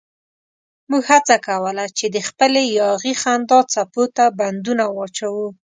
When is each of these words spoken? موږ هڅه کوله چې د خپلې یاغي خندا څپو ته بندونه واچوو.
موږ 0.89 1.03
هڅه 1.11 1.35
کوله 1.47 1.85
چې 1.97 2.05
د 2.15 2.17
خپلې 2.27 2.61
یاغي 2.79 3.13
خندا 3.21 3.59
څپو 3.73 4.03
ته 4.15 4.25
بندونه 4.39 4.83
واچوو. 4.89 5.47